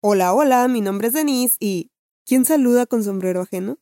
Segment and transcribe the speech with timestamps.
[0.00, 1.90] Hola, hola, mi nombre es Denise y
[2.24, 3.78] ¿quién saluda con sombrero ajeno?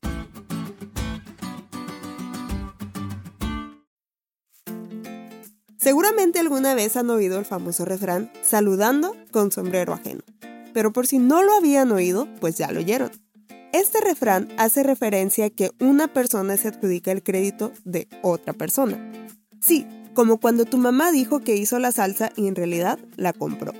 [5.76, 10.22] Seguramente alguna vez han oído el famoso refrán saludando con sombrero ajeno.
[10.72, 13.10] Pero por si no lo habían oído, pues ya lo oyeron.
[13.74, 19.12] Este refrán hace referencia a que una persona se adjudica el crédito de otra persona.
[19.60, 23.72] Sí, como cuando tu mamá dijo que hizo la salsa y en realidad la compró.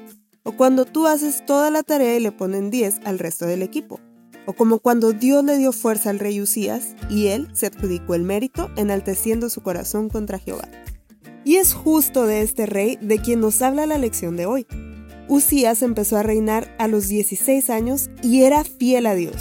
[0.47, 3.99] O cuando tú haces toda la tarea y le ponen 10 al resto del equipo.
[4.47, 8.23] O como cuando Dios le dio fuerza al rey Usías y él se adjudicó el
[8.23, 10.69] mérito enalteciendo su corazón contra Jehová.
[11.45, 14.69] Y es justo de este rey de quien nos habla la lección de hoy.
[15.27, 19.35] Usías empezó a reinar a los 16 años y era fiel a Dios.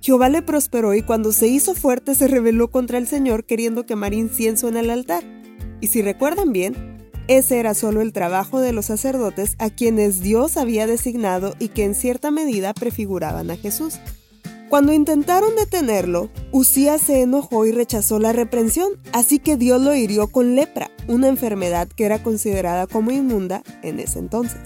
[0.00, 4.12] Jehová le prosperó y cuando se hizo fuerte se rebeló contra el Señor queriendo quemar
[4.12, 5.22] incienso en el altar.
[5.80, 6.87] Y si recuerdan bien,
[7.28, 11.84] ese era solo el trabajo de los sacerdotes a quienes Dios había designado y que
[11.84, 14.00] en cierta medida prefiguraban a Jesús.
[14.68, 20.28] Cuando intentaron detenerlo, Usías se enojó y rechazó la reprensión, así que Dios lo hirió
[20.28, 24.60] con lepra, una enfermedad que era considerada como inmunda en ese entonces.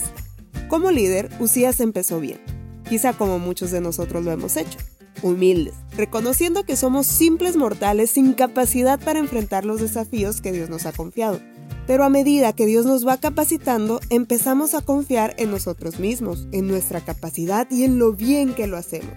[0.69, 2.41] Como líder, Usías empezó bien,
[2.89, 4.79] quizá como muchos de nosotros lo hemos hecho,
[5.23, 10.87] humildes, reconociendo que somos simples mortales sin capacidad para enfrentar los desafíos que Dios nos
[10.87, 11.41] ha confiado.
[11.87, 16.69] Pero a medida que Dios nos va capacitando, empezamos a confiar en nosotros mismos, en
[16.69, 19.15] nuestra capacidad y en lo bien que lo hacemos.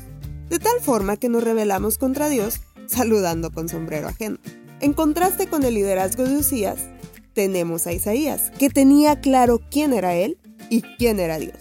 [0.49, 4.37] De tal forma que nos rebelamos contra Dios saludando con sombrero ajeno.
[4.81, 6.79] En contraste con el liderazgo de Usías,
[7.33, 10.37] tenemos a Isaías, que tenía claro quién era él
[10.69, 11.57] y quién era Dios,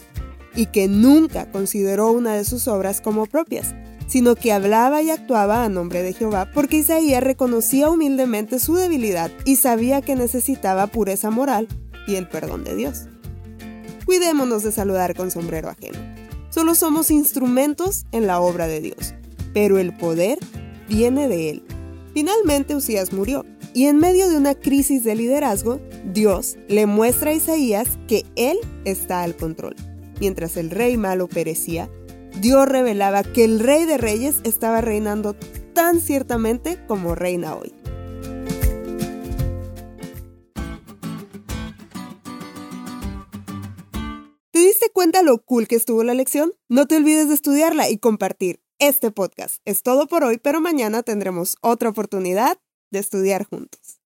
[0.55, 3.75] y que nunca consideró una de sus obras como propias,
[4.07, 9.31] sino que hablaba y actuaba a nombre de Jehová, porque Isaías reconocía humildemente su debilidad
[9.45, 11.69] y sabía que necesitaba pureza moral
[12.07, 13.09] y el perdón de Dios.
[14.05, 15.99] Cuidémonos de saludar con sombrero ajeno.
[16.51, 19.15] Solo somos instrumentos en la obra de Dios,
[19.53, 20.39] pero el poder
[20.89, 21.63] viene de Él.
[22.13, 25.81] Finalmente Usías murió, y en medio de una crisis de liderazgo,
[26.13, 29.75] Dios le muestra a Isaías que Él está al control.
[30.21, 31.91] Mientras el rey malo perecía,
[32.41, 35.35] Dios revelaba que el rey de reyes estaba reinando
[35.73, 37.73] tan ciertamente como reina hoy.
[44.51, 46.53] ¿Te diste cuenta lo cool que estuvo la lección?
[46.69, 49.61] No te olvides de estudiarla y compartir este podcast.
[49.65, 52.59] Es todo por hoy, pero mañana tendremos otra oportunidad
[52.91, 54.04] de estudiar juntos.